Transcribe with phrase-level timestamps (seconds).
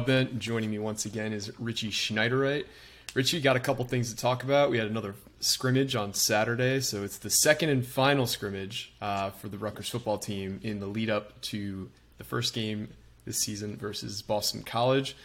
[0.00, 0.38] Broadbent.
[0.38, 2.64] Joining me once again is Richie Schneiderite.
[3.12, 4.70] Richie, got a couple things to talk about.
[4.70, 9.48] We had another scrimmage on Saturday, so it's the second and final scrimmage uh, for
[9.48, 12.88] the Rutgers football team in the lead up to the first game
[13.26, 15.16] this season versus Boston College.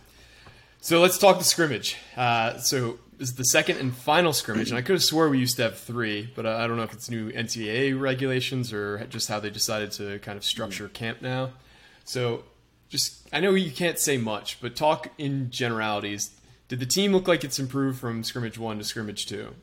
[0.79, 1.97] So let's talk the scrimmage.
[2.17, 5.55] Uh, so is the second and final scrimmage, and I could have swore we used
[5.57, 9.39] to have three, but I don't know if it's new NCAA regulations or just how
[9.39, 11.51] they decided to kind of structure camp now.
[12.03, 12.43] So
[12.89, 16.31] just I know you can't say much, but talk in generalities.
[16.67, 19.55] Did the team look like it's improved from scrimmage one to scrimmage two?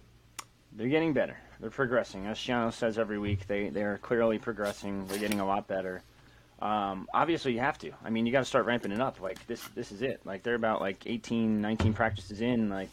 [0.73, 1.39] They're getting better.
[1.61, 2.27] They're progressing.
[2.27, 5.07] As Schiano says every week, they they're clearly progressing.
[5.07, 6.03] They're getting a lot better.
[6.61, 7.93] Um, obviously, you have to.
[8.05, 9.21] I mean, you got to start ramping it up.
[9.21, 10.21] Like this, this is it.
[10.25, 12.69] Like they're about like 18, 19 practices in.
[12.69, 12.91] Like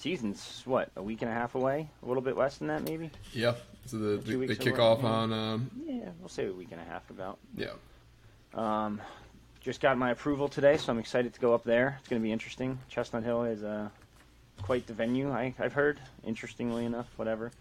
[0.00, 3.10] season's what a week and a half away, a little bit less than that, maybe.
[3.32, 3.54] Yeah,
[3.86, 5.08] So the, the, away, kickoff yeah.
[5.08, 7.38] on um, Yeah, we'll say a week and a half about.
[7.56, 7.72] yeah.
[8.54, 9.00] Um,
[9.60, 11.96] just got my approval today, so I'm excited to go up there.
[12.00, 12.78] It's going to be interesting.
[12.88, 13.90] Chestnut Hill is uh,
[14.62, 15.30] quite the venue.
[15.30, 17.52] I, I've heard, interestingly enough, whatever.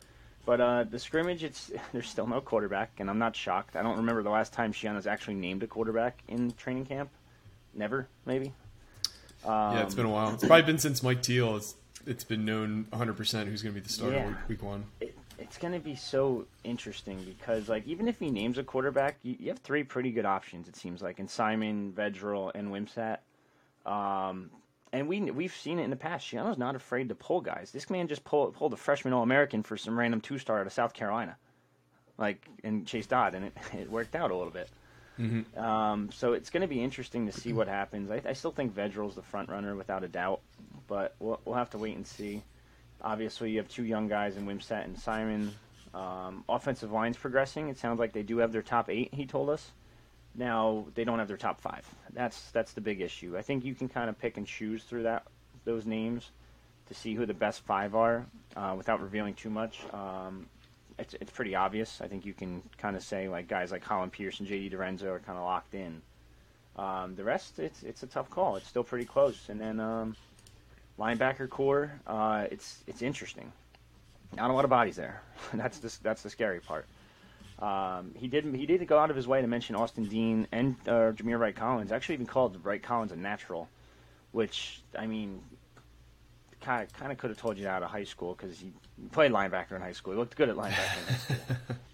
[0.46, 3.76] But uh, the scrimmage, it's there's still no quarterback, and I'm not shocked.
[3.76, 7.10] I don't remember the last time Schiano's actually named a quarterback in training camp.
[7.76, 8.54] Never, maybe.
[9.46, 10.34] Um, Yeah, it's been a while.
[10.34, 11.60] It's probably been since Mike Teel.
[12.10, 14.28] It's been known 100 percent who's going to be the starter Yeah.
[14.28, 14.86] week, week one.
[15.00, 19.18] it, it's going to be so interesting because like even if he names a quarterback,
[19.24, 20.68] you, you have three pretty good options.
[20.68, 23.20] It seems like in Simon, Vedral, and Wimsatt.
[23.86, 24.50] Um,
[24.92, 26.26] and we we've seen it in the past.
[26.26, 27.72] Schiano's not afraid to pull guys.
[27.72, 30.66] This man just pulled pulled a freshman All American for some random two star out
[30.68, 31.38] of South Carolina,
[32.18, 34.68] like and Chas Dodd, and it, it worked out a little bit.
[35.58, 38.10] Um, so it's going to be interesting to see what happens.
[38.10, 40.40] I, I still think Vedral's the front runner without a doubt,
[40.90, 42.42] but we'll, we'll have to wait and see.
[43.02, 45.54] Obviously, you have two young guys in Wimsatt and Simon.
[45.94, 47.70] Um, offensive line's progressing.
[47.70, 49.14] It sounds like they do have their top eight.
[49.14, 49.72] He told us.
[50.36, 51.88] Now they don't have their top five.
[52.14, 53.38] That's that's the big issue.
[53.38, 55.24] I think you can kind of pick and choose through that
[55.66, 56.30] those names
[56.88, 58.26] to see who the best five are
[58.56, 59.80] uh, without revealing too much.
[59.92, 60.48] Um,
[61.00, 62.00] it's it's pretty obvious.
[62.02, 64.76] I think you can kind of say like guys like Colin Pierce and J.D.
[64.76, 66.02] DiRenzo are kind of locked in.
[66.76, 68.56] Um, the rest, it's it's a tough call.
[68.56, 69.50] It's still pretty close.
[69.50, 70.16] And then um,
[71.00, 73.52] linebacker core, uh, it's it's interesting.
[74.36, 75.22] Not a lot of bodies there.
[75.54, 76.86] that's the that's the scary part.
[77.60, 80.76] Um, he did he did go out of his way to mention Austin Dean and
[80.88, 81.92] uh, Jameer Wright Collins.
[81.92, 83.70] Actually, even called Wright Collins a natural,
[84.32, 85.42] which I mean,
[86.62, 88.72] kind of kind of could have told you that out of high school because he
[89.12, 90.14] played linebacker in high school.
[90.14, 91.38] He looked good at linebacker in high school.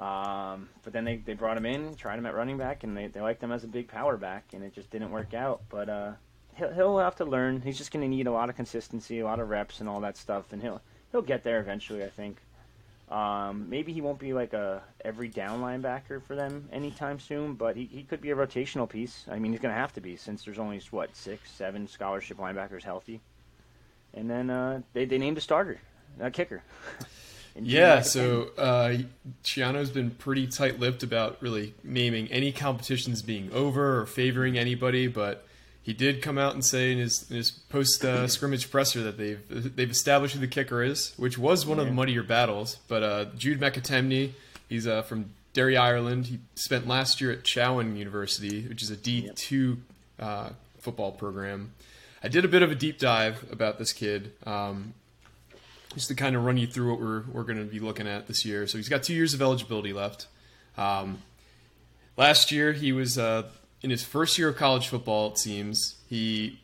[0.00, 3.08] Um, but then they, they brought him in, tried him at running back, and they,
[3.08, 5.60] they liked him as a big power back, and it just didn't work out.
[5.68, 6.12] But uh,
[6.60, 7.60] he'll, he'll have to learn.
[7.62, 10.00] He's just going to need a lot of consistency, a lot of reps, and all
[10.00, 10.52] that stuff.
[10.52, 10.80] And he'll
[11.10, 12.04] he'll get there eventually.
[12.04, 12.36] I think.
[13.10, 17.74] Um, maybe he won't be like a every down linebacker for them anytime soon, but
[17.74, 19.24] he, he could be a rotational piece.
[19.28, 22.36] I mean, he's going to have to be since there's only what six, seven scholarship
[22.36, 23.20] linebackers healthy.
[24.14, 25.80] And then uh, they they named a starter,
[26.20, 26.62] a kicker.
[27.60, 28.98] yeah, so uh,
[29.42, 35.44] Schiano's been pretty tight-lipped about really naming any competitions being over or favoring anybody, but
[35.82, 39.16] he did come out and say in his, in his post uh, scrimmage presser that
[39.16, 42.76] they've they've established who the kicker is, which was one of the muddier battles.
[42.88, 44.32] But uh, Jude McAtamney,
[44.68, 46.26] he's uh, from Derry, Ireland.
[46.26, 49.78] He spent last year at Chowan University, which is a D two
[50.18, 51.72] uh, football program.
[52.22, 54.92] I did a bit of a deep dive about this kid, um,
[55.94, 58.26] just to kind of run you through what we're we're going to be looking at
[58.26, 58.66] this year.
[58.66, 60.26] So he's got two years of eligibility left.
[60.76, 61.22] Um,
[62.18, 63.44] last year he was uh,
[63.82, 66.60] in his first year of college football, it seems he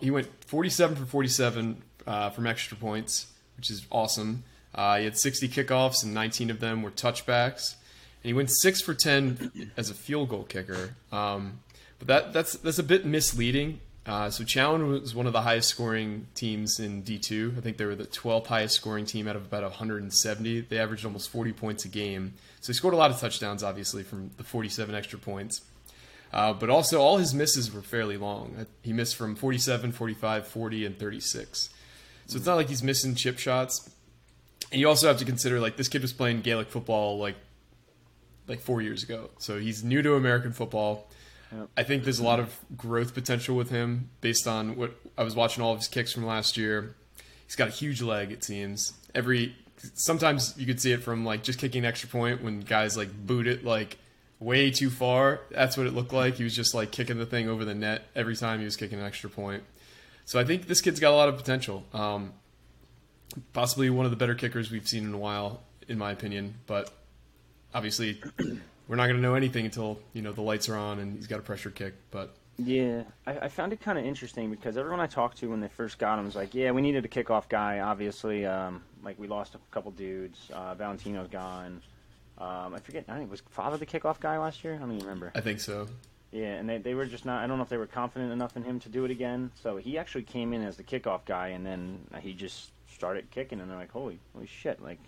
[0.00, 4.44] he went 47 for 47 uh, from extra points, which is awesome.
[4.74, 7.74] Uh, he had 60 kickoffs, and 19 of them were touchbacks.
[8.22, 10.96] And he went six for 10 as a field goal kicker.
[11.12, 11.60] Um,
[11.98, 13.80] but that that's that's a bit misleading.
[14.06, 17.58] Uh, so Chowan was one of the highest scoring teams in D2.
[17.58, 20.62] I think they were the 12th highest scoring team out of about 170.
[20.62, 22.32] They averaged almost 40 points a game.
[22.60, 25.60] So he scored a lot of touchdowns, obviously, from the 47 extra points.
[26.32, 28.54] Uh, but also, all his misses were fairly long.
[28.58, 31.70] Uh, he missed from 47, 45, 40, and 36.
[32.26, 33.90] So it's not like he's missing chip shots.
[34.70, 37.36] And you also have to consider like this kid was playing Gaelic football like
[38.46, 41.10] like four years ago, so he's new to American football.
[41.52, 41.68] Yep.
[41.76, 45.34] I think there's a lot of growth potential with him based on what I was
[45.34, 46.94] watching all of his kicks from last year.
[47.46, 48.92] He's got a huge leg, it seems.
[49.14, 49.54] Every
[49.94, 53.10] sometimes you could see it from like just kicking an extra point when guys like
[53.26, 53.98] boot it like
[54.40, 55.40] way too far.
[55.50, 56.36] That's what it looked like.
[56.36, 58.98] He was just like kicking the thing over the net every time he was kicking
[58.98, 59.62] an extra point.
[60.24, 61.84] So I think this kid's got a lot of potential.
[61.92, 62.32] Um,
[63.52, 66.54] possibly one of the better kickers we've seen in a while, in my opinion.
[66.66, 66.92] But
[67.74, 68.20] obviously,
[68.88, 71.26] we're not going to know anything until you know the lights are on and he's
[71.26, 71.94] got a pressure kick.
[72.10, 75.60] But yeah, I, I found it kind of interesting because everyone I talked to when
[75.60, 77.80] they first got him was like, "Yeah, we needed a kickoff guy.
[77.80, 80.38] Obviously, um, like we lost a couple dudes.
[80.52, 81.82] Uh, Valentino's gone."
[82.38, 83.04] Um, I forget.
[83.08, 84.74] I think was Father the kickoff guy last year.
[84.74, 85.32] I don't even remember.
[85.34, 85.88] I think so.
[86.30, 87.42] Yeah, and they, they were just not.
[87.42, 89.50] I don't know if they were confident enough in him to do it again.
[89.60, 93.60] So he actually came in as the kickoff guy, and then he just started kicking,
[93.60, 94.82] and they're like, "Holy, holy shit!
[94.82, 94.98] Like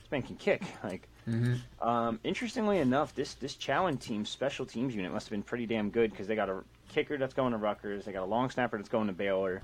[0.00, 1.86] this man can kick!" Like, mm-hmm.
[1.86, 5.90] um, interestingly enough, this this Chowan team special teams unit must have been pretty damn
[5.90, 8.76] good because they got a kicker that's going to Rutgers, they got a long snapper
[8.76, 9.62] that's going to Baylor.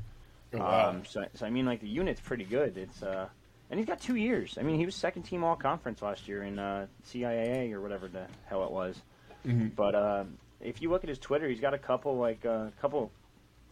[0.52, 0.90] Oh, wow.
[0.90, 2.76] Um, so, so I mean, like the unit's pretty good.
[2.76, 3.28] It's uh,
[3.75, 4.56] and he's got two years.
[4.56, 8.06] I mean, he was second team All Conference last year in uh, CIAA or whatever
[8.06, 9.03] the hell it was.
[9.44, 9.71] Mm-hmm.
[9.75, 10.25] But uh,
[10.61, 13.11] if you look at his Twitter, he's got a couple like a uh, couple,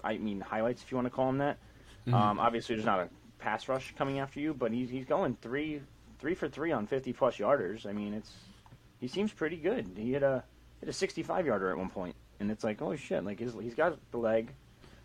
[0.02, 1.56] I mean, highlights if you want to call them that.
[2.08, 2.14] Mm-hmm.
[2.14, 3.08] Um, obviously, there's not a
[3.38, 5.80] pass rush coming after you, but he's he's going three
[6.18, 7.86] three for three on 50 plus yarders.
[7.86, 8.32] I mean, it's
[8.98, 9.86] he seems pretty good.
[9.96, 10.42] He had a
[10.80, 13.76] hit a 65 yarder at one point, and it's like, oh shit, like his, he's
[13.76, 14.50] got the leg.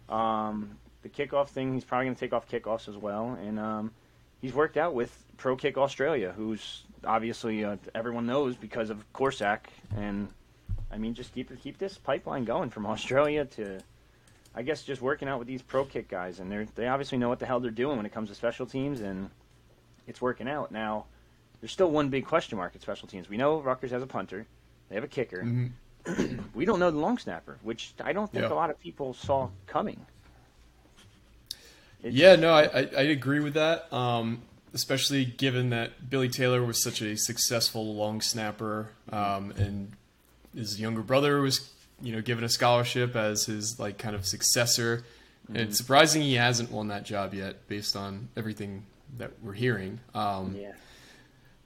[0.09, 3.91] Um, the kickoff thing, he's probably going to take off kickoffs as well, and um,
[4.41, 9.59] he's worked out with Pro Kick Australia, who's obviously uh, everyone knows because of Korsak,
[9.95, 10.27] and
[10.91, 13.79] I mean just keep keep this pipeline going from Australia to,
[14.55, 17.29] I guess just working out with these Pro Kick guys, and they they obviously know
[17.29, 19.29] what the hell they're doing when it comes to special teams, and
[20.07, 20.71] it's working out.
[20.71, 21.05] Now,
[21.61, 23.29] there's still one big question mark at special teams.
[23.29, 24.45] We know Rutgers has a punter,
[24.89, 25.43] they have a kicker.
[25.43, 25.67] Mm-hmm.
[26.55, 28.53] we don't know the long snapper, which I don't think yeah.
[28.53, 30.05] a lot of people saw coming.
[32.03, 33.91] It's, yeah, no, I, I, I, agree with that.
[33.91, 34.41] Um,
[34.73, 39.93] especially given that Billy Taylor was such a successful long snapper, um, and
[40.55, 45.03] his younger brother was, you know, given a scholarship as his like kind of successor.
[45.45, 45.55] Mm-hmm.
[45.55, 48.85] It's surprising he hasn't won that job yet, based on everything
[49.17, 49.99] that we're hearing.
[50.13, 50.73] Um, yeah.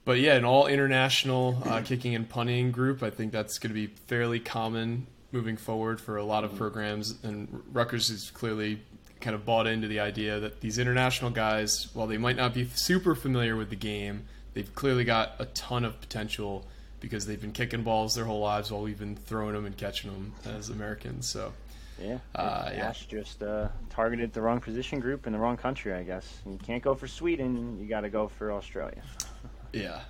[0.04, 3.74] But yeah, an all international uh, kicking and punting group, I think that's going to
[3.74, 6.58] be fairly common moving forward for a lot of mm-hmm.
[6.58, 7.14] programs.
[7.22, 8.80] And Rutgers is clearly
[9.22, 12.68] kind of bought into the idea that these international guys, while they might not be
[12.74, 16.66] super familiar with the game, they've clearly got a ton of potential
[17.00, 20.10] because they've been kicking balls their whole lives while we've been throwing them and catching
[20.10, 21.28] them as Americans.
[21.28, 21.52] So.
[22.00, 22.88] Yeah, uh, yeah.
[22.88, 25.92] Ash just uh, targeted the wrong position group in the wrong country.
[25.92, 27.78] I guess you can't go for Sweden.
[27.80, 29.02] You got to go for Australia.
[29.72, 30.00] yeah,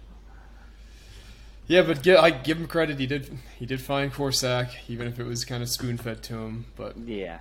[1.67, 2.99] yeah, but give, I give him credit.
[2.99, 6.35] He did he did find Korsak, even if it was kind of spoon fed to
[6.35, 6.67] him.
[6.77, 7.39] But yeah,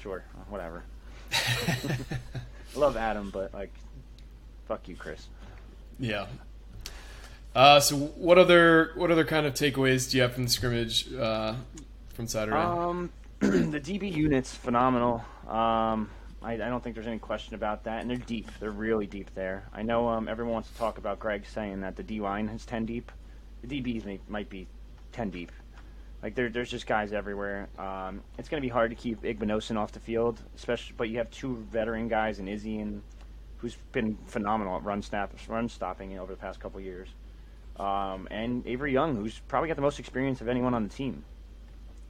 [0.00, 0.84] sure, whatever.
[1.32, 3.72] I love Adam, but like,
[4.66, 5.28] fuck you, Chris.
[5.98, 6.26] Yeah.
[7.54, 11.12] Uh, so what other what other kind of takeaways do you have from the scrimmage
[11.14, 11.54] uh,
[12.14, 12.56] from Saturday?
[12.56, 15.24] Um, the DB unit's phenomenal.
[15.46, 16.10] Um,
[16.42, 18.00] I, I don't think there's any question about that.
[18.00, 18.50] And they're deep.
[18.60, 19.64] They're really deep there.
[19.72, 22.64] I know um, everyone wants to talk about Greg saying that the D line is
[22.64, 23.10] 10 deep.
[23.62, 24.68] The DBs may, might be
[25.12, 25.50] 10 deep.
[26.22, 27.68] Like there, there's just guys everywhere.
[27.78, 30.94] Um, it's going to be hard to keep Igbinosun off the field, especially.
[30.96, 33.02] But you have two veteran guys in Izzy and
[33.58, 37.08] who's been phenomenal at run snap, run stopping over the past couple years,
[37.78, 41.24] um, and Avery Young, who's probably got the most experience of anyone on the team.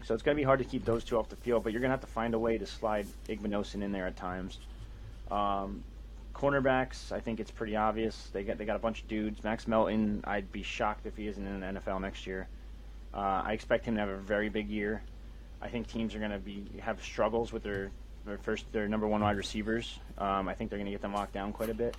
[0.05, 1.81] So it's going to be hard to keep those two off the field, but you're
[1.81, 4.59] going to have to find a way to slide Igbinosun in there at times.
[5.31, 5.83] Um,
[6.35, 8.29] cornerbacks, I think it's pretty obvious.
[8.33, 9.43] They got they got a bunch of dudes.
[9.43, 12.49] Max Melton, I'd be shocked if he isn't in the NFL next year.
[13.15, 15.03] Uh, I expect him to have a very big year.
[15.61, 17.91] I think teams are going to be have struggles with their
[18.25, 19.99] their first their number one wide receivers.
[20.19, 21.97] Um, I think they're going to get them locked down quite a bit.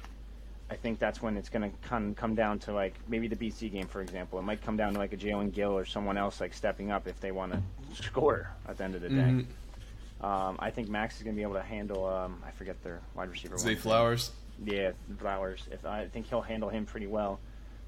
[0.72, 3.72] I think that's when it's going to come come down to like maybe the BC
[3.72, 4.38] game, for example.
[4.40, 7.08] It might come down to like a Jalen Gill or someone else like stepping up
[7.08, 9.16] if they want to score at the end of the day.
[9.16, 10.26] Mm-hmm.
[10.26, 12.06] Um, I think Max is going to be able to handle.
[12.06, 13.58] Um, I forget their wide receiver.
[13.58, 13.76] Zay.
[13.76, 14.32] Flowers.
[14.64, 15.68] Yeah, Flowers.
[15.72, 17.40] If I think he'll handle him pretty well.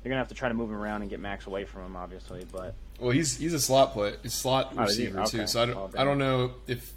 [0.02, 1.96] They're gonna have to try to move him around and get Max away from him,
[1.96, 2.46] obviously.
[2.52, 5.48] But Well, he's he's a slot play, a slot Oh, receiver too.
[5.48, 6.94] So I don't Oh, I don't know if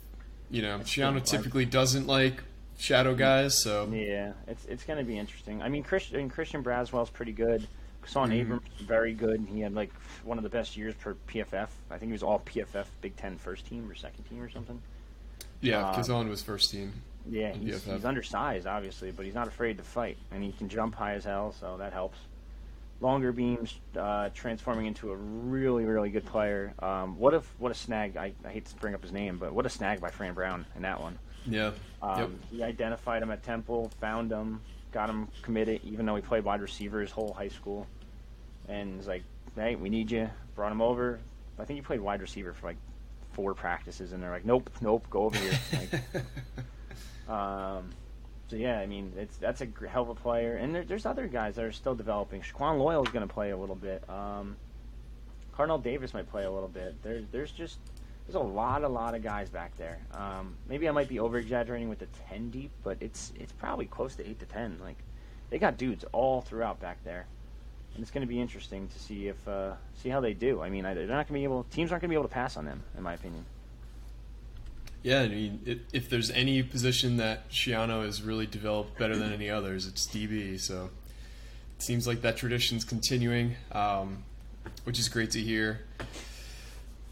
[0.50, 1.26] you know Schiano good.
[1.26, 2.42] typically doesn't like
[2.78, 3.60] shadow guys.
[3.62, 5.62] So Yeah, it's it's going to be interesting.
[5.62, 7.66] I mean, Christian Christian Braswell's pretty good.
[8.06, 8.34] Son Mhm.
[8.34, 9.46] Abrams very good.
[9.50, 9.90] He had like
[10.24, 11.68] one of the best years per PFF.
[11.90, 14.80] I think he was all PFF Big Ten first team or second team or something.
[15.62, 16.92] yeah, Um, Kazan was first team.
[17.26, 20.94] Yeah, he's, he's undersized obviously, but he's not afraid to fight, and he can jump
[20.94, 22.18] high as hell, so that helps.
[23.02, 26.72] Longerbeam's, uh, transforming into a really really good player.
[26.78, 28.16] Um, what if what a snag!
[28.16, 30.64] I, I hate to bring up his name, but what a snag by Fran Brown
[30.76, 31.18] in that one.
[31.46, 31.72] Yeah.
[32.02, 32.30] Um, yep.
[32.50, 34.60] He identified him at Temple, found him,
[34.92, 37.86] got him committed, even though he played wide receiver his whole high school.
[38.68, 39.24] And was like,
[39.56, 40.30] hey, we need you.
[40.54, 41.18] Brought him over.
[41.58, 42.76] I think he played wide receiver for like
[43.32, 45.58] four practices, and they're like, nope, nope, go over here.
[47.28, 47.90] like, um,
[48.48, 51.26] so yeah, I mean, it's that's a hell of a player, and there, there's other
[51.26, 52.42] guys that are still developing.
[52.42, 54.08] Shaquan Loyal is going to play a little bit.
[54.08, 54.56] Um,
[55.52, 56.94] Cardinal Davis might play a little bit.
[57.02, 57.78] There's there's just
[58.26, 59.98] there's a lot a lot of guys back there.
[60.12, 63.86] Um, maybe I might be over exaggerating with the ten deep, but it's it's probably
[63.86, 64.78] close to eight to ten.
[64.82, 64.98] Like
[65.48, 67.26] they got dudes all throughout back there,
[67.94, 70.60] and it's going to be interesting to see if uh, see how they do.
[70.60, 72.28] I mean, I, they're not going to be able teams aren't going to be able
[72.28, 73.46] to pass on them, in my opinion.
[75.04, 79.34] Yeah, I mean, it, if there's any position that Schiano has really developed better than
[79.34, 80.58] any others, it's DB.
[80.58, 80.88] So
[81.76, 84.24] it seems like that tradition's continuing, um,
[84.84, 85.80] which is great to hear.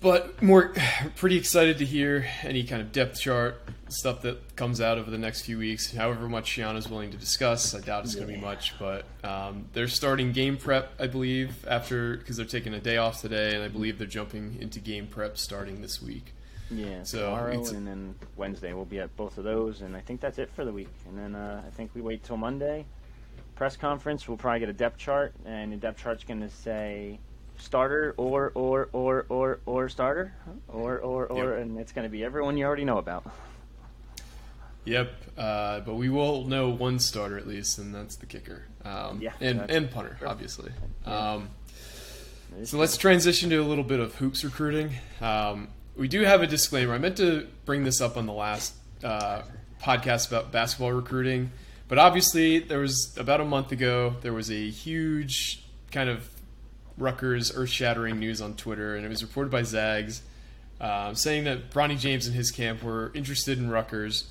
[0.00, 0.72] But more,
[1.16, 5.18] pretty excited to hear any kind of depth chart stuff that comes out over the
[5.18, 5.92] next few weeks.
[5.92, 8.72] However much Schiano's willing to discuss, I doubt it's going to be much.
[8.78, 13.20] But um, they're starting game prep, I believe, after because they're taking a day off
[13.20, 16.32] today, and I believe they're jumping into game prep starting this week.
[16.74, 20.00] Yeah, So, tomorrow it's- and then Wednesday we'll be at both of those, and I
[20.00, 20.88] think that's it for the week.
[21.06, 22.86] And then uh, I think we wait till Monday
[23.56, 24.26] press conference.
[24.26, 27.18] We'll probably get a depth chart, and the depth chart's going to say
[27.58, 30.32] starter or or or or or starter
[30.68, 31.62] or or or, Yep.
[31.62, 33.24] and it's going to be everyone you already know about.
[34.84, 38.64] Yep, uh, but we will know one starter at least, and that's the kicker.
[38.84, 40.26] Um, Yeah, and and punter, sure.
[40.28, 40.72] obviously.
[41.04, 41.50] Um,
[42.64, 44.94] so let's transition to a little bit of hoops recruiting.
[45.20, 46.94] Um, we do have a disclaimer.
[46.94, 49.42] I meant to bring this up on the last uh,
[49.80, 51.50] podcast about basketball recruiting,
[51.88, 56.28] but obviously there was about a month ago there was a huge kind of
[56.98, 60.22] Rutgers earth-shattering news on Twitter, and it was reported by Zags
[60.80, 64.30] uh, saying that Bronny James and his camp were interested in Rutgers.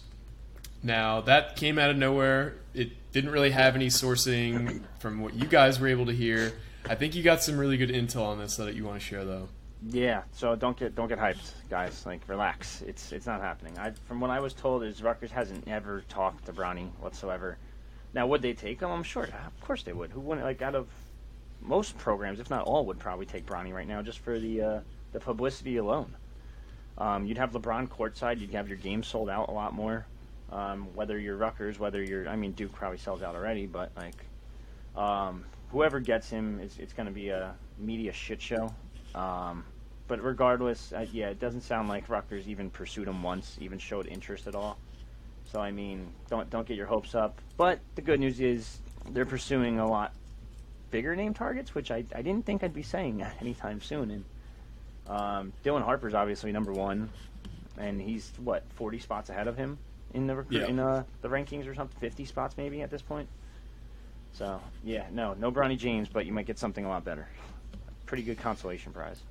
[0.84, 2.56] Now that came out of nowhere.
[2.74, 6.53] It didn't really have any sourcing from what you guys were able to hear.
[6.88, 9.25] I think you got some really good intel on this that you want to share,
[9.25, 9.50] though.
[9.88, 12.06] Yeah, so don't get don't get hyped, guys.
[12.06, 12.82] Like relax.
[12.84, 13.78] It's it's not happening.
[13.80, 17.58] I from what I was told is Rutgers hasn't ever talked to Bronny whatsoever.
[18.14, 18.92] Now would they take him?
[18.92, 19.24] I'm sure.
[19.24, 20.12] Of course they would.
[20.12, 20.46] Who wouldn't?
[20.46, 20.88] Like out of
[21.62, 24.80] most programs, if not all, would probably take Bronny right now just for the uh,
[25.14, 26.16] the publicity alone.
[26.98, 28.40] Um, you'd have LeBron courtside.
[28.40, 30.06] You'd have your game sold out a lot more.
[30.52, 34.26] Um, whether you're Rutgers, whether you're, I mean, Duke probably sells out already, but like,
[34.98, 38.74] um, whoever gets him, is, it's going to be a media shit show.
[39.16, 39.64] Um,
[40.12, 44.08] but regardless, uh, yeah, it doesn't sound like Rutgers even pursued him once, even showed
[44.08, 44.77] interest at all.
[45.46, 47.39] So I mean, don't don't get your hopes up.
[47.56, 48.80] But the good news is
[49.12, 50.13] they're pursuing a lot
[50.89, 54.12] bigger name targets, which I, I didn't think I'd be saying anytime soon.
[54.12, 54.25] And
[55.08, 57.10] um, Dylan Harper's obviously number one,
[57.77, 59.77] and he's what forty spots ahead of him
[60.13, 60.68] in the recruit Yeah.
[60.68, 63.30] in uh, the rankings or something, fifty spots maybe at this point.
[64.34, 67.30] So yeah, no, no Bronny James, but you might get something a lot better.
[68.06, 69.22] Pretty good consolation prize.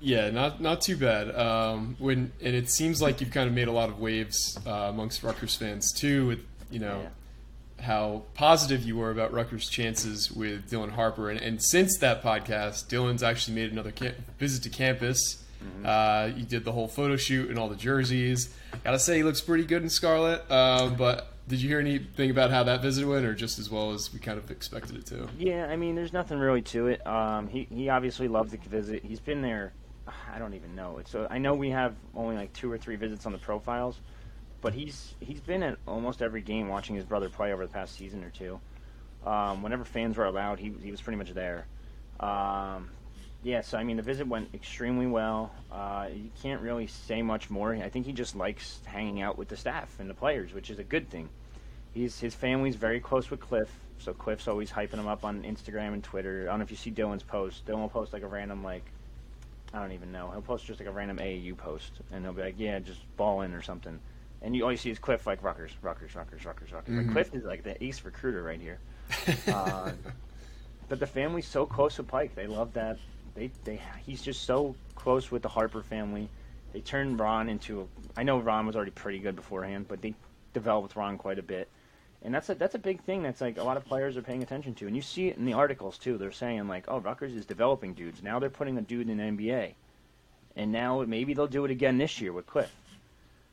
[0.00, 1.34] Yeah, not not too bad.
[1.34, 4.70] Um, when and it seems like you've kind of made a lot of waves uh,
[4.70, 6.40] amongst Rutgers fans too, with
[6.70, 7.00] you know
[7.78, 7.84] Yeah.
[7.84, 12.86] how positive you were about Rutgers' chances with Dylan Harper, and, and since that podcast,
[12.88, 15.44] Dylan's actually made another camp- visit to campus.
[15.84, 18.54] Uh, you did the whole photo shoot and all the jerseys.
[18.84, 20.48] Gotta say, he looks pretty good in scarlet.
[20.50, 23.90] Um, but did you hear anything about how that visit went, or just as well
[23.92, 25.28] as we kind of expected it to?
[25.36, 27.04] Yeah, I mean, there's nothing really to it.
[27.04, 29.02] Um, he he obviously loved the visit.
[29.04, 29.72] He's been there.
[30.32, 31.00] I don't even know.
[31.06, 34.00] So I know we have only like two or three visits on the profiles,
[34.60, 37.96] but he's he's been at almost every game watching his brother play over the past
[37.96, 38.60] season or two.
[39.26, 41.66] Um, whenever fans were allowed, he he was pretty much there.
[42.20, 42.90] Um,
[43.42, 45.52] yeah, so I mean, the visit went extremely well.
[45.70, 47.74] Uh, you can't really say much more.
[47.74, 50.78] I think he just likes hanging out with the staff and the players, which is
[50.78, 51.28] a good thing.
[51.94, 55.92] He's his family's very close with Cliff, so Cliff's always hyping him up on Instagram
[55.92, 56.42] and Twitter.
[56.42, 57.64] I don't know if you see Dylan's post.
[57.66, 58.84] Dylan will post like a random like
[59.72, 60.30] I don't even know.
[60.30, 63.42] He'll post just like a random AAU post, and he'll be like, "Yeah, just ball
[63.42, 63.98] in or something."
[64.40, 66.96] And you all you see is Cliff like Rutgers, Rutgers, Rutgers, Rutgers, Rutgers.
[66.96, 68.78] Like, Cliff is like the ace recruiter right here.
[69.48, 69.92] uh,
[70.88, 72.34] but the family's so close with Pike.
[72.34, 72.98] They love that.
[73.34, 76.28] They they he's just so close with the Harper family.
[76.72, 77.82] They turned Ron into.
[77.82, 77.86] A,
[78.20, 80.14] I know Ron was already pretty good beforehand, but they
[80.54, 81.68] developed Ron quite a bit.
[82.22, 83.22] And that's a that's a big thing.
[83.22, 85.44] That's like a lot of players are paying attention to, and you see it in
[85.44, 86.18] the articles too.
[86.18, 88.22] They're saying like, "Oh, Rutgers is developing dudes.
[88.22, 89.74] Now they're putting a dude in the NBA,
[90.56, 92.74] and now maybe they'll do it again this year with Cliff."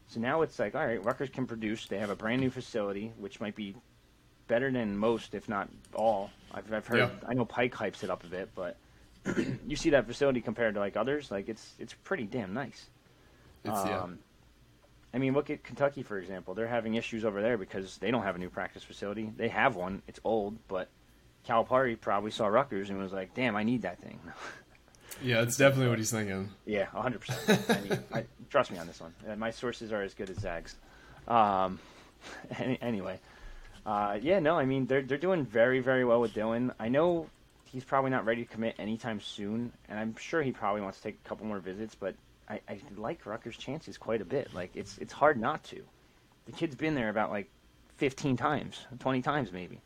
[0.07, 1.87] So now it's like, all right, Rutgers can produce.
[1.87, 3.75] They have a brand new facility, which might be
[4.47, 6.31] better than most, if not all.
[6.53, 6.99] I've, I've heard.
[6.99, 7.09] Yeah.
[7.27, 8.77] I know Pike hypes it up a bit, but
[9.67, 12.85] you see that facility compared to like others, like it's it's pretty damn nice.
[13.63, 14.01] It's, yeah.
[14.01, 14.19] Um,
[15.15, 16.53] I mean, look at Kentucky for example.
[16.53, 19.31] They're having issues over there because they don't have a new practice facility.
[19.35, 20.01] They have one.
[20.07, 20.89] It's old, but
[21.47, 24.19] Calipari probably saw Rutgers and was like, "Damn, I need that thing."
[25.23, 26.49] Yeah, it's definitely what he's thinking.
[26.65, 27.21] yeah, 100.
[27.21, 29.13] percent I mean, I, trust me on this one.
[29.25, 30.75] Uh, My sources are as good as Zag's.
[31.25, 31.79] Um,
[32.59, 33.19] any, anyway,
[33.85, 36.73] uh, yeah, no, I mean they're they're doing very very well with Dylan.
[36.79, 37.29] I know
[37.63, 41.03] he's probably not ready to commit anytime soon, and I'm sure he probably wants to
[41.03, 41.95] take a couple more visits.
[41.95, 42.15] But
[42.49, 44.53] I, I like Rutgers' chances quite a bit.
[44.53, 45.81] Like it's it's hard not to.
[46.45, 47.49] The kid's been there about like
[47.97, 49.79] 15 times, 20 times maybe.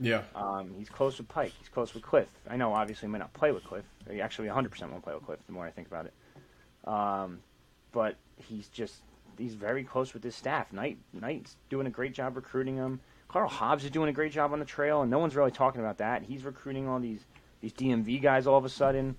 [0.00, 0.22] Yeah.
[0.34, 1.52] Um, he's close with Pike.
[1.58, 2.28] He's close with Cliff.
[2.48, 3.84] I know, obviously, he might not play with Cliff.
[4.10, 5.40] He actually 100% won't play with Cliff.
[5.46, 7.40] The more I think about it, um,
[7.92, 9.02] but he's just
[9.38, 10.72] he's very close with his staff.
[10.72, 13.00] Knight Knight's doing a great job recruiting him.
[13.28, 15.80] Karl Hobbs is doing a great job on the trail, and no one's really talking
[15.80, 16.22] about that.
[16.22, 17.24] He's recruiting all these
[17.60, 19.16] these DMV guys all of a sudden.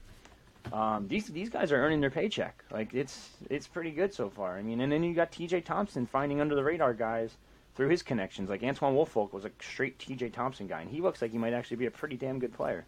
[0.74, 2.64] Um, these these guys are earning their paycheck.
[2.72, 4.58] Like it's it's pretty good so far.
[4.58, 5.62] I mean, and then you got T.J.
[5.62, 7.38] Thompson finding under the radar guys
[7.76, 8.50] through his connections.
[8.50, 10.30] Like Antwone Woolfolk was a straight T.J.
[10.30, 12.86] Thompson guy, and he looks like he might actually be a pretty damn good player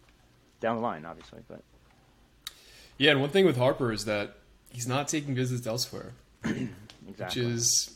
[0.60, 1.40] down the line, obviously.
[1.48, 1.62] But
[2.96, 4.36] Yeah, and one thing with Harper is that
[4.70, 6.12] he's not taking visits elsewhere,
[6.42, 7.94] which is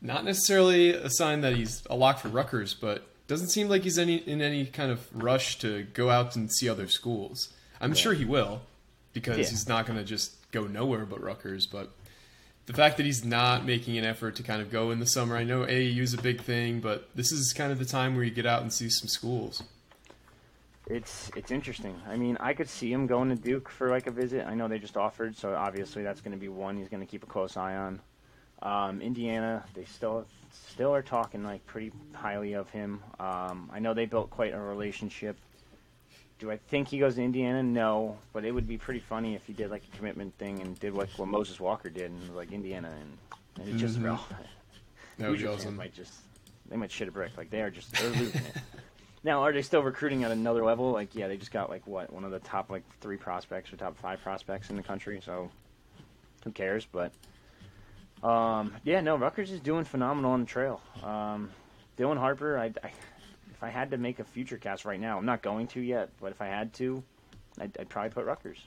[0.00, 3.98] not necessarily a sign that he's a lock for Rutgers, but doesn't seem like he's
[3.98, 7.52] any in any kind of rush to go out and see other schools.
[7.80, 8.62] I'm sure he will,
[9.20, 9.44] because Yeah.
[9.50, 11.66] he's not going to just go nowhere but Rutgers.
[11.66, 11.90] But
[12.66, 15.36] the fact that he's not making an effort to kind of go in the summer,
[15.36, 18.24] I know AAU is a big thing, but this is kind of the time where
[18.24, 19.62] you get out and see some schools.
[20.88, 22.00] it's it's interesting.
[22.06, 24.46] I mean, I could see him going to Duke for like a visit.
[24.46, 27.06] I know they just offered, so obviously that's going to be one he's going to
[27.06, 28.00] keep a close eye on.
[28.62, 30.26] Um, Indiana, they still
[30.70, 33.02] still are talking like pretty highly of him.
[33.18, 35.36] Um, I know they built quite a relationship.
[36.38, 37.62] Do I think he goes to Indiana?
[37.62, 40.78] No, but it would be pretty funny if he did like a commitment thing and
[40.78, 43.18] did like what Moses Walker did and like Indiana and,
[43.60, 44.04] and it just Mhm.
[44.04, 44.20] real.
[45.18, 45.76] That would be awesome.
[45.76, 46.12] might just
[46.68, 47.38] they might shit a brick.
[47.38, 48.56] Like they are just they're losing it.
[49.24, 50.92] Now, are they still recruiting at another level?
[50.92, 53.76] Like, yeah, they just got like what one of the top like three prospects or
[53.76, 55.20] top five prospects in the country.
[55.24, 55.50] So,
[56.44, 56.86] who cares?
[56.86, 57.10] But,
[58.22, 60.80] um, yeah, no, Rutgers is doing phenomenal on the trail.
[61.02, 61.50] Um,
[61.98, 62.92] Dylan Harper, I, I,
[63.56, 66.10] if I had to make a future cast right now, I'm not going to yet,
[66.20, 67.02] but if I had to,
[67.58, 68.60] I'd, I'd probably put Rutgers.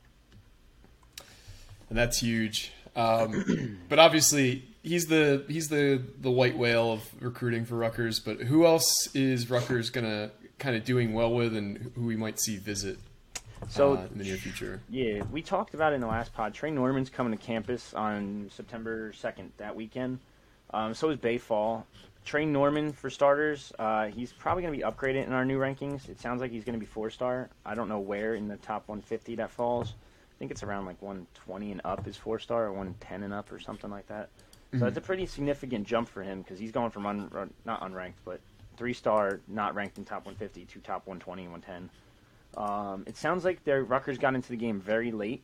[1.90, 2.72] and that's huge.
[2.96, 8.20] Um, but obviously, he's the he's the the white whale of recruiting for Rutgers.
[8.20, 12.40] But who else is Rutgers gonna kind of doing well with, and who we might
[12.40, 12.98] see visit
[13.70, 14.82] So uh, in the near future?
[14.90, 16.56] Yeah, we talked about it in the last pod.
[16.56, 20.20] Trey Norman's coming to campus on September 2nd that weekend.
[20.72, 21.86] Um, so is Baye Fall.
[22.26, 26.10] Trey Norman, for starters, uh, he's probably going to be upgraded in our new rankings.
[26.10, 27.50] It sounds like he's going to be four star.
[27.66, 29.90] I don't know where in the top 150 that falls.
[29.90, 33.52] I think it's around like 120 and up is four star, or 110 and up,
[33.52, 34.30] or something like that.
[34.78, 38.14] So it's a pretty significant jump for him because he's going from un- not unranked,
[38.24, 38.40] but
[38.78, 41.90] three star, not ranked in top 150, to top 120, and 110.
[42.56, 45.42] Um, it sounds like their Rutgers got into the game very late,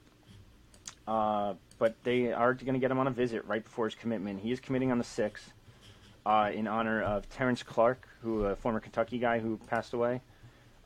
[1.07, 4.39] Uh, but they are going to get him on a visit right before his commitment.
[4.39, 5.51] He is committing on the 6th
[6.25, 10.21] uh, in honor of Terrence Clarke, who a former Kentucky guy who passed away.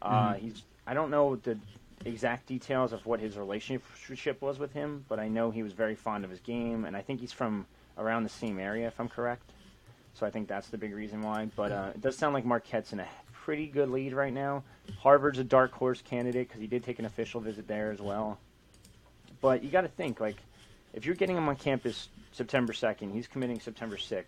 [0.02, 0.46] Uh, Mm-hmm.
[0.46, 1.58] He's I don't know the
[2.06, 5.94] exact details of what his relationship was with him, but I know he was very
[5.96, 9.10] fond of his game, and I think he's from around the same area, if I'm
[9.10, 9.52] correct.
[10.16, 11.50] So I think that's the big reason why.
[11.56, 14.64] But uh, it does sound like Marquette's in a pretty good lead right now.
[15.00, 18.40] Harvard's a dark horse candidate because he did take an official visit there as well.
[19.42, 20.38] But you got to think like
[20.94, 24.24] if you're getting him on campus September 2nd, he's committing September 6th.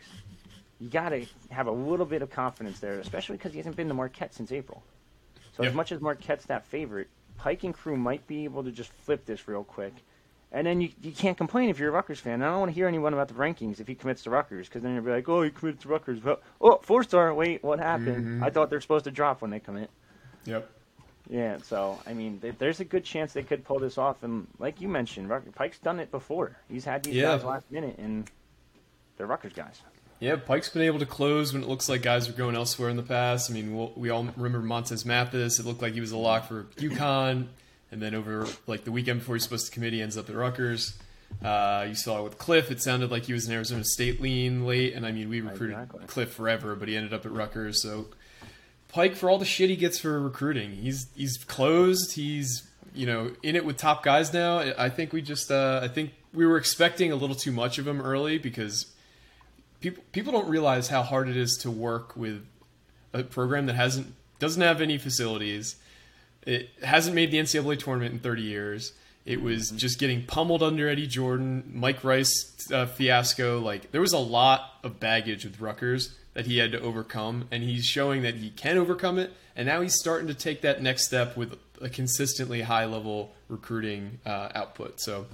[0.81, 3.87] You got to have a little bit of confidence there, especially because he hasn't been
[3.87, 4.83] to Marquette since April.
[5.55, 5.69] So Yep.
[5.69, 9.25] as much as Marquette's that favorite, Pike and crew might be able to just flip
[9.25, 9.93] this real quick.
[10.51, 12.33] And then you, you can't complain if you're a Rutgers fan.
[12.35, 14.67] And I don't want to hear anyone about the rankings if he commits to Rutgers,
[14.67, 16.21] because then you'll be like, oh, he committed to Rutgers.
[16.23, 17.33] Well, oh, four star.
[17.33, 18.17] Wait, what happened?
[18.25, 18.43] Mm-hmm.
[18.43, 19.89] I thought they're supposed to drop when they commit.
[20.45, 20.69] Yep.
[21.29, 24.47] Yeah, so I mean, th- there's a good chance they could pull this off, and
[24.59, 26.57] like you mentioned, Ruck- Pike's done it before.
[26.67, 27.35] He's had these Yeah.
[27.37, 28.29] guys last minute, and
[29.15, 29.81] they're Rutgers guys.
[30.21, 32.95] Yeah, Pike's been able to close when it looks like guys are going elsewhere in
[32.95, 33.49] the past.
[33.49, 35.59] I mean, we'll, we all remember Montez Mathis.
[35.59, 37.47] It looked like he was a lock for UConn,
[37.91, 40.35] and then over like the weekend before he's supposed to commit, he ends up at
[40.35, 40.95] Rutgers.
[41.43, 42.69] Uh, you saw it with Cliff.
[42.69, 45.75] It sounded like he was an Arizona State lean late, and I mean, we recruited
[45.77, 46.05] Exactly.
[46.05, 47.81] Cliff forever, but he ended up at Rutgers.
[47.81, 48.05] So
[48.89, 52.13] Pike, for all the shit he gets for recruiting, he's he's closed.
[52.13, 54.59] He's you know in it with top guys now.
[54.77, 57.87] I think we just uh, I think we were expecting a little too much of
[57.87, 58.90] him early because
[59.81, 62.45] people people don't realize how hard it is to work with
[63.13, 65.75] a program that hasn't doesn't have any facilities.
[66.43, 68.93] It hasn't made the NCAA tournament in 30 years.
[69.25, 73.59] It was just getting pummeled under Eddie Jordan, Mike Rice uh, fiasco.
[73.59, 77.61] Like there was a lot of baggage with Rutgers that he had to overcome, and
[77.61, 79.33] he's showing that he can overcome it.
[79.55, 84.19] And now he's starting to take that next step with a consistently high level recruiting
[84.25, 85.01] uh, output.
[85.01, 85.27] So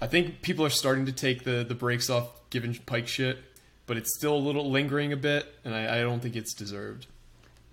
[0.00, 3.38] I think people are starting to take the the brakes off giving Pike shit,
[3.86, 7.06] but it's still a little lingering a bit, and I, I don't think it's deserved.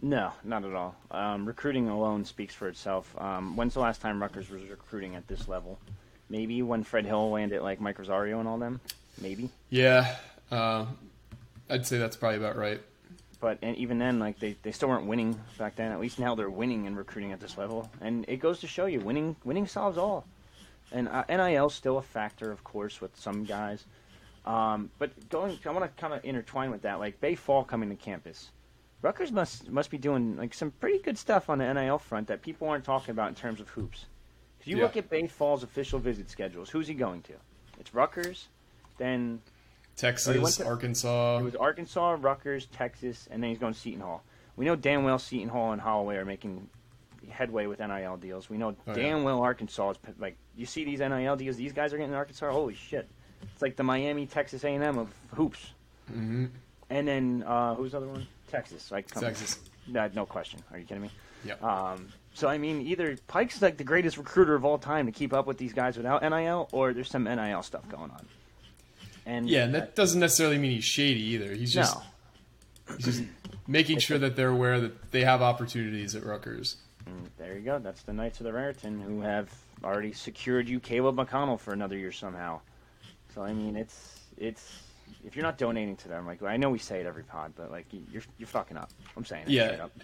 [0.01, 0.95] No, not at all.
[1.12, 3.13] Um, recruiting alone speaks for itself.
[3.19, 5.79] Um, when's the last time Rutgers was recruiting at this level?
[6.29, 8.81] Maybe when Fred Hill landed like Mike Rosario and all them.
[9.21, 10.15] Maybe, Yeah,
[10.51, 10.88] uh,
[11.69, 12.81] I'd say that's probably about right.
[13.39, 15.91] but and even then, like they, they still weren't winning back then.
[15.91, 18.88] At least now they're winning and recruiting at this level, and it goes to show
[18.88, 20.25] you winning winning solves all.
[20.93, 23.84] And uh, NIL still a factor, of course, with some guys.
[24.45, 27.89] Um, but going, I want to kind of intertwine with that, like Baye Fall coming
[27.89, 28.49] to campus.
[29.01, 32.41] Rutgers must must be doing like some pretty good stuff on the NIL front that
[32.41, 34.06] people aren't talking about in terms of hoops.
[34.62, 34.84] If you Yeah.
[34.84, 37.34] look at Baye Fall's official visit schedules, who's he going to?
[37.79, 38.47] It's Rutgers,
[38.97, 39.41] then
[39.97, 41.39] Texas, went to- Arkansas.
[41.39, 44.23] it was Arkansas, Rutgers, Texas, and then he's going to Seton Hall.
[44.56, 46.69] We know damn well Seton Hall and Holloway are making
[47.29, 48.49] headway with NIL deals.
[48.49, 49.23] We know Oh, damn yeah.
[49.23, 52.51] well Arkansas is like you see these NIL deals these guys are getting in Arkansas.
[52.51, 53.07] Holy shit!
[53.41, 55.71] It's like the Miami, Texas A&M of hoops.
[56.12, 56.45] hmm
[56.89, 58.27] And then uh, who's the other one?
[58.49, 58.91] Texas.
[58.91, 59.59] Like Texas.
[59.88, 60.59] No, no question.
[60.71, 61.09] Are you kidding me?
[61.45, 61.62] Yep.
[61.63, 65.33] Um, so I mean, either Pike's like the greatest recruiter of all time to keep
[65.33, 68.25] up with these guys without NIL, or there's some NIL stuff going on.
[69.25, 71.53] And yeah, and that doesn't necessarily mean he's shady either.
[71.53, 73.23] He's just no, he's just
[73.67, 76.77] making sure that they're aware that they have opportunities at Rutgers.
[77.06, 77.80] And there you go.
[77.80, 79.50] That's the Knights of the Raritan who have
[79.84, 82.62] already secured you Caleb McConnell for another year somehow.
[83.34, 84.80] So I mean, it's it's
[85.26, 87.72] if you're not donating to them, like I know we say it every pod, but
[87.72, 88.89] like you- you're you're fucking up.
[89.18, 89.88] I'm saying it Yeah.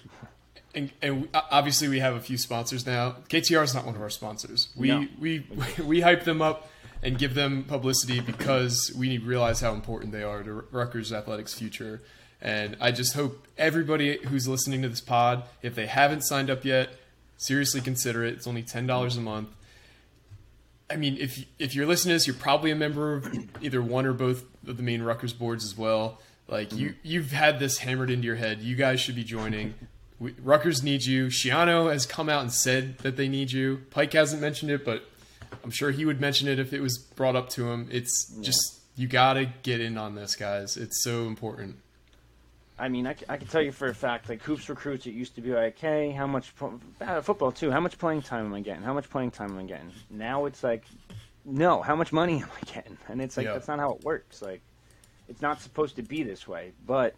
[0.75, 3.15] And, and we, obviously we have a few sponsors now.
[3.27, 4.67] KTR is not one of our sponsors.
[4.75, 5.07] We No.
[5.19, 5.47] we
[5.83, 6.67] we hype them up
[7.01, 11.11] and give them publicity because we need to realize how important they are to Rutgers
[11.11, 12.01] athletics future.
[12.41, 16.63] And I just hope everybody who's listening to this pod, if they haven't signed up
[16.63, 16.89] yet,
[17.37, 18.33] seriously consider it.
[18.35, 19.49] It's only ten dollars a month.
[20.89, 24.05] I mean, if if you're listening to this, you're probably a member of either one
[24.05, 26.19] or both of the main Rutgers boards as well.
[26.47, 26.97] Like you, mm-hmm.
[27.03, 28.61] you've had this hammered into your head.
[28.61, 29.75] You guys should be joining.
[30.17, 31.27] We, Rutgers needs you.
[31.27, 33.83] Schiano has come out and said that they need you.
[33.91, 35.03] Pike hasn't mentioned it, but
[35.63, 37.87] I'm sure he would mention it if it was brought up to him.
[37.91, 40.75] It's just you got to get in on this, guys.
[40.75, 41.77] It's so important.
[42.79, 45.35] I mean, I, I can tell you for a fact, like hoops recruits, it used
[45.35, 46.53] to be like, hey, how much
[47.01, 47.71] uh, football too?
[47.71, 48.83] How much playing time am I getting?
[48.83, 49.91] How much playing time am I getting?
[50.09, 50.85] Now it's like,
[51.45, 52.97] no, how much money am I getting?
[53.09, 53.53] And it's like Yeah.
[53.53, 54.41] that's not how it works.
[54.41, 54.61] Like,
[55.27, 56.71] it's not supposed to be this way.
[56.85, 57.15] But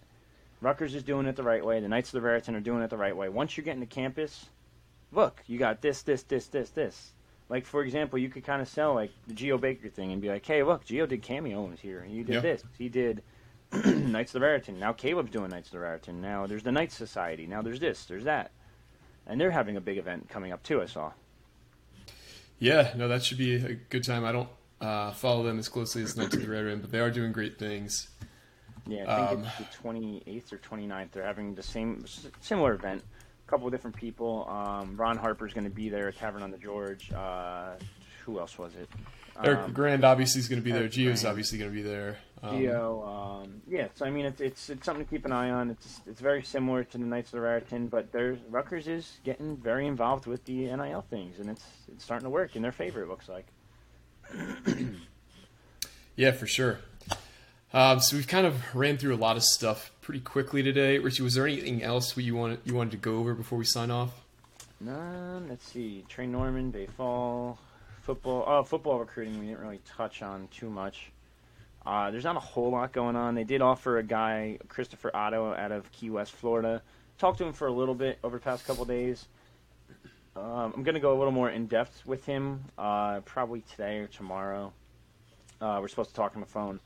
[0.62, 1.80] Rutgers is doing it the right way.
[1.80, 3.30] The Knights of the Raritan are doing it the right way.
[3.30, 4.48] Once you're getting to campus,
[5.12, 7.12] look, you got this, this, this, this, this.
[7.50, 10.30] Like for example, you could kind of sell like the Geo Baker thing and be
[10.30, 12.00] like, hey, look, Geo did cameos here.
[12.00, 12.42] and He did Yeah.
[12.42, 12.64] this.
[12.78, 13.22] He did
[13.86, 14.80] Knights of the Raritan.
[14.80, 16.22] Now Caleb's doing Knights of the Raritan.
[16.22, 17.48] Now there's the Knights Society.
[17.48, 18.06] Now there's this.
[18.06, 18.52] There's that.
[19.28, 20.82] And they're having a big event coming up too.
[20.82, 21.12] I saw.
[22.60, 24.26] Yeah, no, that should be a good time.
[24.26, 24.50] I don't
[24.82, 27.32] uh, follow them as closely as Knights of the Red Rim, but they are doing
[27.32, 28.10] great things.
[28.88, 31.12] Yeah, I think um, it's the 28th or 29th.
[31.12, 32.04] They're having the same
[32.42, 33.04] similar event.
[33.48, 34.48] A couple of different people.
[34.50, 36.08] Um, Ron Harper's going to be there.
[36.08, 37.12] At Tavern on the George.
[37.12, 37.74] Uh,
[38.26, 38.90] who else was it?
[39.44, 40.88] Eric um, Grand obviously is going to be there.
[40.88, 42.18] Geo's obviously going to be there.
[42.44, 43.88] Um, Geo, um, yeah.
[43.94, 45.70] So I mean, it's, it's it's something to keep an eye on.
[45.70, 49.58] It's it's very similar to the Knights of the Raritan, but there's Rutgers is getting
[49.58, 53.04] very involved with the NIL things, and it's it's starting to work in their favor.
[53.04, 53.46] It looks like.
[56.16, 56.80] yeah, for sure.
[57.74, 60.98] Um, so we've kind of ran through a lot of stuff pretty quickly today.
[60.98, 63.92] Richie, was there anything else you wanted you wanted to go over before we sign
[63.92, 64.10] off?
[64.88, 66.04] Um, let's see.
[66.10, 67.60] Trey Norman, Baye Fall,
[68.02, 68.44] football.
[68.48, 69.40] Oh, football recruiting.
[69.40, 71.12] We didn't really touch on too much.
[71.86, 73.36] Uh, there's not a whole lot going on.
[73.36, 76.82] They did offer a guy, Christopher Otto, out of Key West, Florida.
[77.18, 79.28] Talked to him for a little bit over the past couple days.
[80.36, 83.98] Um, I'm going to go a little more in depth with him, uh, probably today
[84.00, 84.72] or tomorrow.
[85.60, 86.80] Uh, we're supposed to talk on the phone,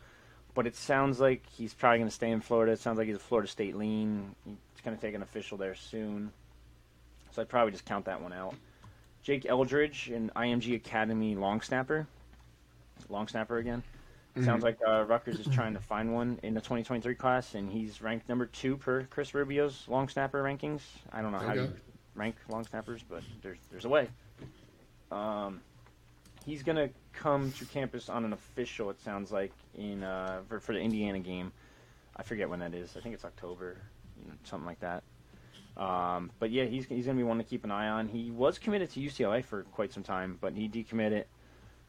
[0.53, 2.71] but it sounds like he's probably going to stay in Florida.
[2.71, 4.35] It sounds like he's a Florida State lean.
[4.45, 6.31] He's going to take an official there soon,
[7.31, 8.55] so I'd probably just count that one out.
[9.21, 12.07] Jake Eldridge, an IMG Academy long snapper,
[13.09, 13.83] long snapper again.
[14.35, 14.45] Mm-hmm.
[14.45, 18.01] Sounds like uh, Rutgers is trying to find one in the 2023 class, and he's
[18.01, 20.81] ranked number two per Chris Rubio's long snapper rankings.
[21.13, 21.45] I don't know okay.
[21.45, 21.73] how you
[22.15, 24.09] rank long snappers, but there's there's a way.
[25.09, 25.61] Um,
[26.45, 28.89] he's gonna come to campus on an official.
[28.89, 31.53] It sounds like in uh, for, for the Indiana game.
[32.17, 32.95] I forget when that is.
[32.97, 33.77] I think it's October,
[34.21, 35.03] you know, something like that.
[35.77, 38.07] Um, but yeah, he's he's gonna be one to keep an eye on.
[38.07, 41.25] He was committed to UCLA for quite some time, but he decommitted.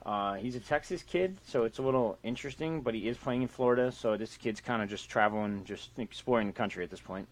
[0.07, 3.49] Uh, he's a Texas kid, so it's a little interesting, but he is playing in
[3.49, 7.27] Florida, so this kid's kind of just traveling, just exploring the country at this point.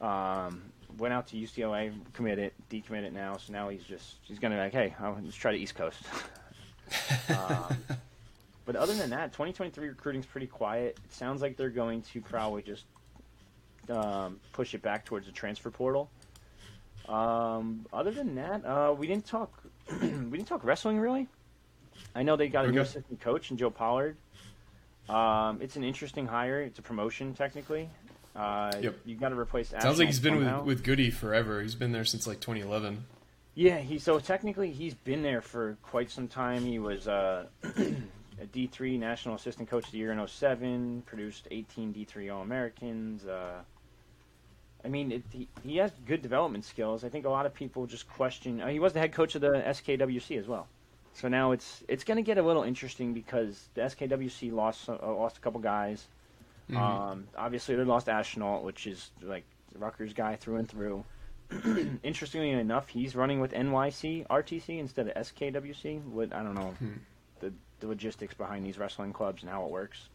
[0.00, 0.62] Um,
[0.96, 4.72] went out to UCLA, committed, decommitted now, so now he's just he's gonna be like,
[4.72, 6.00] hey, I'll, let's try the East Coast.
[7.28, 7.76] um,
[8.64, 10.98] but other than that, 2023 recruiting's pretty quiet.
[11.04, 12.86] It sounds like they're going to probably just
[13.90, 16.10] um, push it back towards the transfer portal.
[17.06, 19.62] Um, other than that, uh, we didn't talk.
[20.00, 21.28] we didn't talk wrestling really.
[22.14, 22.76] I know they got a okay.
[22.76, 24.16] new assistant coach in Joe Pollard.
[25.08, 26.60] Um, it's an interesting hire.
[26.60, 27.88] It's a promotion technically.
[28.36, 28.96] Uh, yep.
[29.04, 29.70] You got to replace.
[29.70, 31.60] Sounds like he's been with, with Goody forever.
[31.62, 33.04] He's been there since like 2011.
[33.54, 36.64] Yeah, he so technically he's been there for quite some time.
[36.64, 41.92] He was uh, a D3 National Assistant Coach of the Year in 07, produced 18
[41.92, 43.26] D3 All Americans.
[43.26, 43.62] Uh,
[44.84, 47.02] I mean, it, he, he has good development skills.
[47.02, 48.60] I think a lot of people just question.
[48.60, 50.68] Uh, he was the head coach of the SKWC as well.
[51.18, 54.96] So now it's it's going to get a little interesting because the SKWC lost uh,
[55.02, 56.06] lost a couple guys.
[56.70, 56.76] Mm-hmm.
[56.80, 61.04] Um, obviously, they lost Astronaut, which is like the Rutgers guy through and through.
[62.04, 66.04] Interestingly enough, he's running with NYC RTC instead of SKWC.
[66.04, 66.98] What I don't know hmm.
[67.40, 70.08] the, the logistics behind these wrestling clubs and how it works.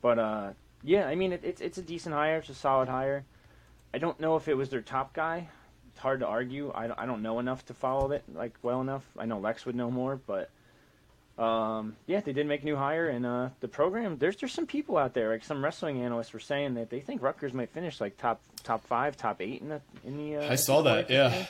[0.00, 0.50] But uh,
[0.84, 2.38] yeah, I mean it, it's it's a decent hire.
[2.38, 3.24] It's a solid hire.
[3.92, 5.48] I don't know if it was their top guy.
[5.94, 6.72] It's hard to argue.
[6.74, 9.04] I don't, I don't know enough to follow it like well enough.
[9.16, 10.50] I know Lex would know more, but
[11.40, 14.18] um, yeah, they did make a new hire, and uh, the program.
[14.18, 17.22] There's there's some people out there, like some wrestling analysts were saying that they think
[17.22, 20.36] Rutgers might finish like top top five, top eight in the in the.
[20.38, 21.46] Uh, I saw that, yeah.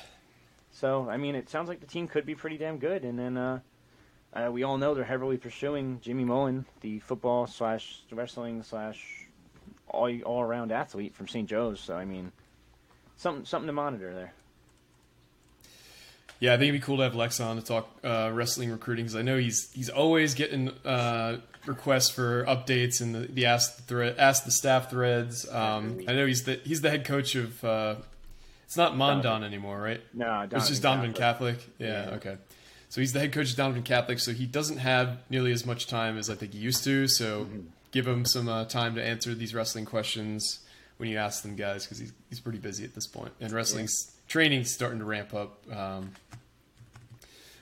[0.72, 3.38] So I mean, it sounds like the team could be pretty damn good, and then
[3.38, 3.61] uh,
[4.35, 9.26] uh, we all know they're heavily pursuing Jimmy Mullen, the football slash wrestling slash
[9.88, 11.48] all all around athlete from St.
[11.48, 11.80] Joe's.
[11.80, 12.33] So I mean,
[13.16, 14.33] something something to monitor there.
[16.40, 19.05] Yeah, I think it'd be cool to have Lex on to talk uh, wrestling recruiting
[19.05, 23.77] because I know he's he's always getting uh, requests for updates and the, the ask
[23.77, 25.50] the thread, ask the staff threads.
[25.50, 27.64] Um, I know he's the he's the head coach of.
[27.64, 27.96] Uh,
[28.64, 29.44] it's not Mondon Donovan.
[29.44, 30.00] anymore, right?
[30.12, 31.59] No, Donovan it's just Donovan Catholic.
[31.59, 31.74] Catholic.
[31.79, 32.37] Yeah, yeah, okay.
[32.88, 35.87] So he's the head coach of Donovan Catholic, so he doesn't have nearly as much
[35.87, 37.07] time as I think he used to.
[37.09, 37.61] So mm-hmm.
[37.90, 40.61] give him some uh, time to answer these wrestling questions
[40.96, 44.07] when you ask them, guys, because he's he's pretty busy at this point, and wrestling's
[44.07, 44.12] yeah.
[44.28, 45.64] training's starting to ramp up.
[45.74, 46.12] Um,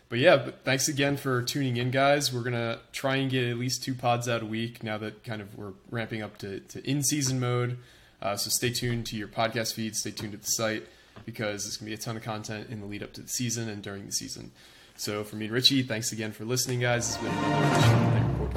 [0.09, 2.33] but yeah, but thanks again for tuning in, guys.
[2.33, 5.41] We're gonna try and get at least two pods out a week now that kind
[5.41, 7.79] of we're ramping up to, to in season mode.
[8.21, 10.87] Uh, so stay tuned to your podcast feed, stay tuned to the site
[11.25, 13.71] because there's gonna be a ton of content in the lead up to the season
[13.71, 14.53] and during the season.
[14.97, 17.09] So for me and Richie, thanks again for listening, guys.
[17.09, 18.51] It's been another edition of the Knight Report